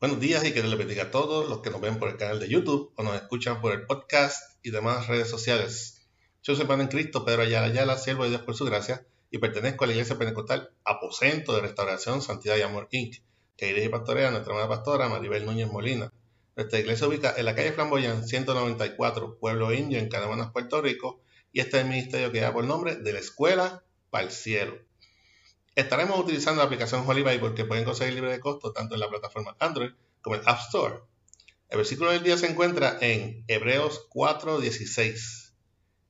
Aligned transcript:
Buenos 0.00 0.18
días 0.18 0.42
y 0.46 0.54
que 0.54 0.62
les 0.62 0.78
bendiga 0.78 1.02
a 1.02 1.10
todos 1.10 1.46
los 1.46 1.60
que 1.60 1.68
nos 1.68 1.82
ven 1.82 1.98
por 1.98 2.08
el 2.08 2.16
canal 2.16 2.40
de 2.40 2.48
YouTube 2.48 2.90
o 2.96 3.02
nos 3.02 3.16
escuchan 3.16 3.60
por 3.60 3.74
el 3.74 3.84
podcast 3.84 4.56
y 4.62 4.70
demás 4.70 5.08
redes 5.08 5.28
sociales. 5.28 6.08
Yo 6.42 6.54
soy 6.54 6.62
hermano 6.62 6.84
en 6.84 6.88
Cristo, 6.88 7.22
Pedro 7.22 7.42
Ayala 7.42 7.66
Ayala, 7.66 7.98
siervo 7.98 8.22
de 8.22 8.30
Dios 8.30 8.40
por 8.40 8.54
su 8.54 8.64
gracia, 8.64 9.06
y 9.30 9.36
pertenezco 9.36 9.84
a 9.84 9.88
la 9.88 9.92
Iglesia 9.92 10.16
Pentecostal 10.16 10.70
Aposento 10.86 11.54
de 11.54 11.60
Restauración, 11.60 12.22
Santidad 12.22 12.56
y 12.56 12.62
Amor 12.62 12.88
Inc., 12.92 13.16
que 13.58 13.66
dirige 13.66 13.88
y 13.88 13.88
pastorea 13.90 14.30
nuestra 14.30 14.54
hermana 14.54 14.74
pastora 14.74 15.10
Maribel 15.10 15.44
Núñez 15.44 15.70
Molina. 15.70 16.10
Nuestra 16.56 16.78
iglesia 16.78 17.06
ubica 17.06 17.34
en 17.36 17.44
la 17.44 17.54
calle 17.54 17.72
Flamboyán 17.72 18.26
194, 18.26 19.36
Pueblo 19.38 19.70
Indio, 19.70 19.98
en 19.98 20.08
Canamanas, 20.08 20.50
Puerto 20.50 20.80
Rico, 20.80 21.20
y 21.52 21.60
este 21.60 21.76
es 21.76 21.82
el 21.82 21.90
ministerio 21.90 22.32
que 22.32 22.40
da 22.40 22.54
por 22.54 22.64
nombre 22.64 22.96
de 22.96 23.12
la 23.12 23.18
Escuela 23.18 23.84
para 24.08 24.24
el 24.24 24.30
Cielo. 24.30 24.78
Estaremos 25.80 26.18
utilizando 26.18 26.60
la 26.60 26.66
aplicación 26.66 27.08
Holy 27.08 27.22
Bible 27.22 27.54
que 27.54 27.64
pueden 27.64 27.86
conseguir 27.86 28.12
libre 28.12 28.32
de 28.32 28.38
costo 28.38 28.70
tanto 28.70 28.94
en 28.94 29.00
la 29.00 29.08
plataforma 29.08 29.56
Android 29.58 29.92
como 30.20 30.36
en 30.36 30.42
App 30.44 30.58
Store. 30.66 30.96
El 31.70 31.78
versículo 31.78 32.10
del 32.10 32.22
día 32.22 32.36
se 32.36 32.48
encuentra 32.50 32.98
en 33.00 33.46
Hebreos 33.48 34.06
4.16. 34.10 35.54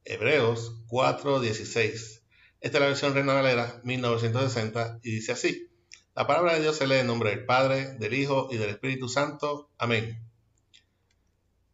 Hebreos 0.04 0.74
4.16. 0.88 2.20
Esta 2.60 2.78
es 2.78 2.80
la 2.80 2.88
versión 2.88 3.14
Reina 3.14 3.34
Valera 3.34 3.80
1960 3.84 4.98
y 5.04 5.12
dice 5.12 5.32
así. 5.32 5.70
La 6.16 6.26
palabra 6.26 6.54
de 6.54 6.62
Dios 6.62 6.76
se 6.76 6.88
lee 6.88 6.96
en 6.96 7.06
nombre 7.06 7.30
del 7.30 7.46
Padre, 7.46 7.94
del 7.98 8.14
Hijo 8.14 8.48
y 8.50 8.56
del 8.56 8.70
Espíritu 8.70 9.08
Santo. 9.08 9.70
Amén. 9.78 10.20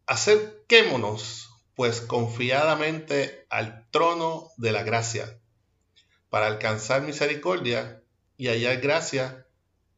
Acerquémonos 0.05 1.49
pues 1.73 2.01
confiadamente 2.01 3.47
al 3.49 3.89
trono 3.89 4.51
de 4.57 4.71
la 4.71 4.83
gracia 4.83 5.39
para 6.29 6.47
alcanzar 6.47 7.01
misericordia 7.01 8.03
y 8.37 8.47
hallar 8.47 8.81
gracia 8.81 9.47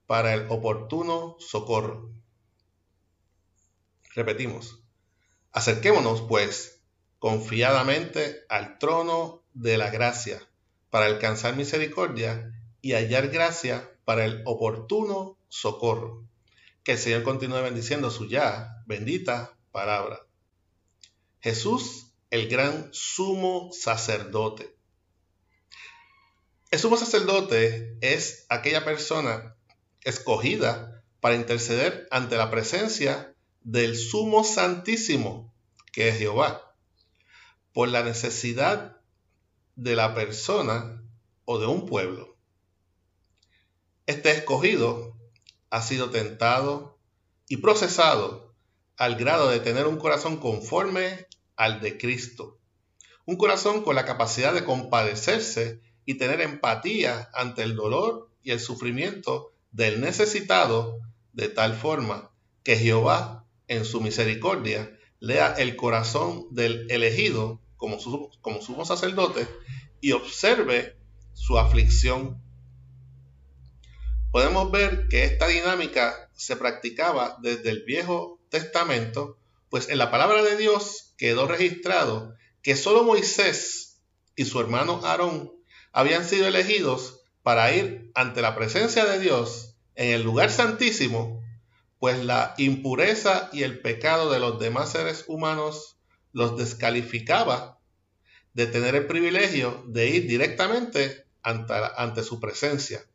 para 0.05 0.33
el 0.33 0.49
oportuno 0.49 1.35
socorro. 1.39 2.11
Repetimos, 4.15 4.79
acerquémonos 5.51 6.21
pues 6.21 6.81
confiadamente 7.19 8.43
al 8.49 8.79
trono 8.79 9.43
de 9.53 9.77
la 9.77 9.89
gracia 9.89 10.41
para 10.89 11.05
alcanzar 11.05 11.55
misericordia 11.55 12.53
y 12.81 12.93
hallar 12.93 13.27
gracia 13.27 13.91
para 14.05 14.25
el 14.25 14.41
oportuno 14.45 15.37
socorro. 15.49 16.25
Que 16.83 16.93
el 16.93 16.97
Señor 16.97 17.23
continúe 17.23 17.61
bendiciendo 17.61 18.09
su 18.09 18.27
ya 18.27 18.83
bendita 18.87 19.57
palabra. 19.71 20.25
Jesús, 21.41 22.13
el 22.31 22.47
gran 22.49 22.89
sumo 22.91 23.69
sacerdote. 23.71 24.78
El 26.71 26.77
sumo 26.77 26.97
sacerdote 26.97 27.97
es 28.01 28.45
aquella 28.47 28.85
persona 28.85 29.55
escogida 30.03 31.03
para 31.19 31.33
interceder 31.33 32.07
ante 32.11 32.37
la 32.37 32.51
presencia 32.51 33.35
del 33.61 33.97
sumo 33.97 34.43
santísimo, 34.43 35.51
que 35.91 36.09
es 36.09 36.19
Jehová, 36.19 36.75
por 37.73 37.89
la 37.89 38.03
necesidad 38.03 39.01
de 39.75 39.95
la 39.95 40.13
persona 40.13 41.03
o 41.45 41.57
de 41.57 41.65
un 41.65 41.87
pueblo. 41.87 42.37
Este 44.05 44.29
escogido 44.29 45.17
ha 45.71 45.81
sido 45.81 46.11
tentado 46.11 46.99
y 47.47 47.57
procesado 47.57 48.53
al 48.95 49.15
grado 49.15 49.49
de 49.49 49.59
tener 49.59 49.87
un 49.87 49.97
corazón 49.97 50.37
conforme 50.37 51.25
al 51.55 51.81
de 51.81 51.97
Cristo, 51.97 52.59
un 53.25 53.37
corazón 53.37 53.83
con 53.83 53.95
la 53.95 54.05
capacidad 54.05 54.53
de 54.53 54.63
compadecerse 54.63 55.81
y 56.09 56.15
tener 56.15 56.41
empatía 56.41 57.29
ante 57.35 57.61
el 57.61 57.75
dolor 57.75 58.31
y 58.41 58.49
el 58.49 58.59
sufrimiento 58.59 59.53
del 59.69 60.01
necesitado 60.01 60.97
de 61.33 61.49
tal 61.49 61.75
forma 61.75 62.31
que 62.63 62.77
Jehová 62.77 63.45
en 63.67 63.85
su 63.85 64.01
misericordia 64.01 64.97
lea 65.19 65.53
el 65.55 65.75
corazón 65.75 66.47
del 66.49 66.89
elegido 66.89 67.61
como, 67.77 67.99
como 68.41 68.59
sumo 68.59 68.85
sacerdote 68.85 69.47
y 70.01 70.13
observe 70.13 70.97
su 71.33 71.59
aflicción. 71.59 72.41
Podemos 74.31 74.71
ver 74.71 75.09
que 75.09 75.25
esta 75.25 75.45
dinámica 75.45 76.31
se 76.33 76.55
practicaba 76.55 77.37
desde 77.43 77.69
el 77.69 77.83
Viejo 77.83 78.39
Testamento, 78.49 79.37
pues 79.69 79.89
en 79.89 79.99
la 79.99 80.09
palabra 80.09 80.41
de 80.41 80.57
Dios 80.57 81.13
quedó 81.19 81.47
registrado 81.47 82.33
que 82.63 82.75
solo 82.75 83.03
Moisés 83.03 84.01
y 84.35 84.45
su 84.45 84.59
hermano 84.59 85.01
Aarón 85.05 85.58
habían 85.91 86.25
sido 86.25 86.47
elegidos 86.47 87.21
para 87.43 87.73
ir 87.73 88.11
ante 88.15 88.41
la 88.41 88.55
presencia 88.55 89.05
de 89.05 89.19
Dios 89.19 89.75
en 89.95 90.13
el 90.13 90.23
lugar 90.23 90.51
santísimo, 90.51 91.43
pues 91.99 92.23
la 92.23 92.53
impureza 92.57 93.49
y 93.51 93.63
el 93.63 93.79
pecado 93.81 94.31
de 94.31 94.39
los 94.39 94.59
demás 94.59 94.91
seres 94.91 95.25
humanos 95.27 95.97
los 96.31 96.57
descalificaba 96.57 97.79
de 98.53 98.67
tener 98.67 98.95
el 98.95 99.07
privilegio 99.07 99.83
de 99.87 100.09
ir 100.09 100.27
directamente 100.27 101.25
ante, 101.41 102.23
su 102.23 102.39
presencia. 102.39 103.05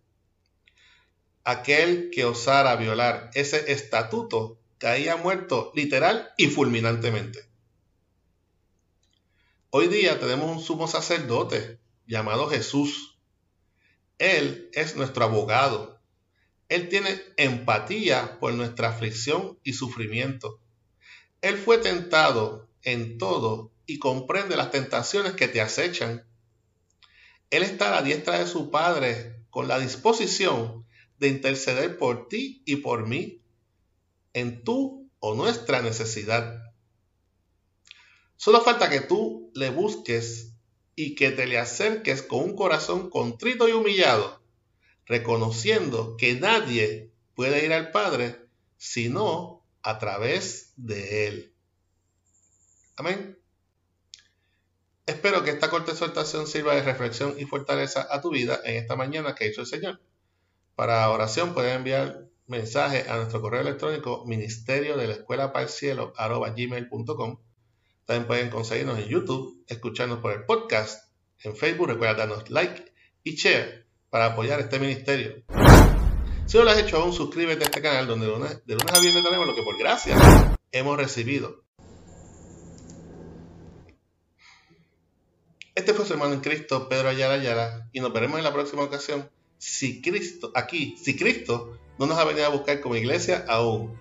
Aquel 1.44 2.10
que 2.10 2.24
osara 2.24 2.76
violar 2.76 3.30
ese 3.34 3.72
estatuto 3.72 4.58
caía 4.78 5.16
muerto 5.16 5.72
literal 5.74 6.30
y 6.36 6.46
fulminantemente. 6.48 7.46
Hoy 9.70 9.88
día 9.88 10.18
tenemos 10.18 10.50
un 10.50 10.62
sumo 10.62 10.86
sacerdote 10.86 11.78
llamado 12.06 12.48
Jesús. 12.48 13.18
Él 14.18 14.70
es 14.72 14.96
nuestro 14.96 15.24
abogado. 15.24 16.00
Él 16.68 16.88
tiene 16.88 17.20
empatía 17.36 18.38
por 18.40 18.54
nuestra 18.54 18.88
aflicción 18.88 19.58
y 19.62 19.74
sufrimiento. 19.74 20.60
Él 21.40 21.56
fue 21.56 21.78
tentado 21.78 22.68
en 22.82 23.18
todo 23.18 23.72
y 23.86 23.98
comprende 23.98 24.56
las 24.56 24.70
tentaciones 24.70 25.34
que 25.34 25.48
te 25.48 25.60
acechan. 25.60 26.26
Él 27.50 27.62
está 27.62 27.88
a 27.88 28.00
la 28.00 28.02
diestra 28.02 28.38
de 28.38 28.46
su 28.46 28.70
Padre 28.70 29.44
con 29.50 29.68
la 29.68 29.78
disposición 29.78 30.86
de 31.18 31.28
interceder 31.28 31.98
por 31.98 32.28
ti 32.28 32.62
y 32.64 32.76
por 32.76 33.06
mí 33.06 33.42
en 34.32 34.64
tu 34.64 35.10
o 35.20 35.34
nuestra 35.34 35.80
necesidad. 35.80 36.60
Solo 38.36 38.60
falta 38.60 38.90
que 38.90 39.00
tú 39.00 39.50
le 39.54 39.70
busques 39.70 40.53
y 40.96 41.14
que 41.14 41.30
te 41.30 41.46
le 41.46 41.58
acerques 41.58 42.22
con 42.22 42.40
un 42.40 42.56
corazón 42.56 43.10
contrito 43.10 43.68
y 43.68 43.72
humillado, 43.72 44.40
reconociendo 45.06 46.16
que 46.16 46.34
nadie 46.34 47.10
puede 47.34 47.64
ir 47.64 47.72
al 47.72 47.90
Padre 47.90 48.36
sino 48.76 49.64
a 49.82 49.98
través 49.98 50.72
de 50.76 51.26
Él. 51.26 51.54
Amén. 52.96 53.38
Espero 55.06 55.44
que 55.44 55.50
esta 55.50 55.68
corta 55.68 55.92
exhortación 55.92 56.46
sirva 56.46 56.74
de 56.74 56.82
reflexión 56.82 57.34
y 57.38 57.44
fortaleza 57.44 58.06
a 58.10 58.20
tu 58.20 58.30
vida 58.30 58.60
en 58.64 58.76
esta 58.76 58.96
mañana 58.96 59.34
que 59.34 59.48
hizo 59.48 59.60
el 59.60 59.66
Señor. 59.66 60.00
Para 60.74 61.10
oración 61.10 61.54
puedes 61.54 61.76
enviar 61.76 62.28
mensaje 62.46 63.08
a 63.08 63.16
nuestro 63.16 63.40
correo 63.40 63.60
electrónico 63.60 64.24
ministerio 64.26 64.96
de 64.96 65.06
la 65.08 65.14
escuela 65.14 65.52
para 65.52 65.66
el 65.66 66.88
también 68.04 68.26
pueden 68.26 68.50
conseguirnos 68.50 68.98
en 68.98 69.08
YouTube, 69.08 69.64
escucharnos 69.66 70.18
por 70.18 70.32
el 70.32 70.44
podcast, 70.44 71.10
en 71.42 71.56
Facebook, 71.56 71.88
recuerda 71.88 72.14
darnos 72.14 72.50
like 72.50 72.92
y 73.22 73.36
share 73.36 73.86
para 74.10 74.26
apoyar 74.26 74.60
este 74.60 74.78
ministerio. 74.78 75.42
Si 76.46 76.58
no 76.58 76.64
lo 76.64 76.70
has 76.70 76.78
hecho 76.78 76.98
aún, 76.98 77.12
suscríbete 77.12 77.64
a 77.64 77.66
este 77.66 77.80
canal 77.80 78.06
donde 78.06 78.26
de 78.26 78.32
lunes, 78.32 78.62
a 78.92 79.00
viernes 79.00 79.24
tenemos 79.24 79.46
lo 79.46 79.54
que 79.54 79.62
por 79.62 79.78
gracia 79.78 80.16
hemos 80.72 80.96
recibido. 80.96 81.64
Este 85.74 85.92
fue 85.94 86.04
su 86.04 86.12
hermano 86.12 86.34
en 86.34 86.40
Cristo, 86.40 86.88
Pedro 86.88 87.08
Ayala 87.08 87.34
Ayala, 87.34 87.88
y 87.92 88.00
nos 88.00 88.12
veremos 88.12 88.38
en 88.38 88.44
la 88.44 88.52
próxima 88.52 88.82
ocasión. 88.82 89.28
Si 89.58 90.02
Cristo, 90.02 90.52
aquí, 90.54 90.96
si 91.02 91.16
Cristo 91.16 91.78
no 91.98 92.06
nos 92.06 92.18
ha 92.18 92.24
venido 92.24 92.46
a 92.46 92.50
buscar 92.50 92.80
como 92.80 92.96
iglesia 92.96 93.44
aún 93.48 93.98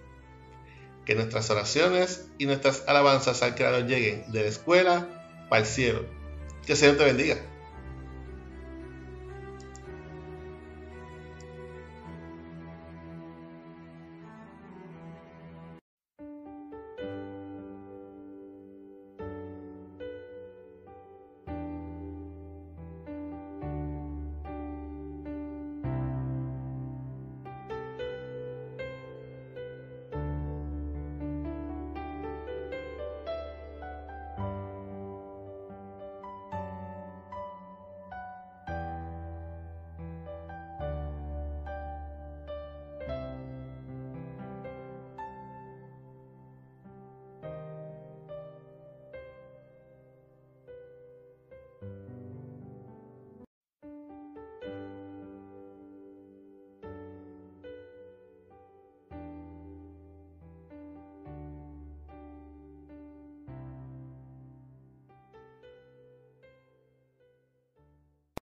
que 1.05 1.15
nuestras 1.15 1.49
oraciones 1.49 2.27
y 2.37 2.45
nuestras 2.45 2.83
alabanzas 2.87 3.41
al 3.43 3.55
Creador 3.55 3.85
lleguen 3.85 4.31
de 4.31 4.43
la 4.43 4.49
escuela 4.49 5.07
para 5.49 5.61
el 5.61 5.67
cielo. 5.67 6.05
Que 6.65 6.73
el 6.73 6.77
Señor 6.77 6.97
te 6.97 7.05
bendiga. 7.05 7.37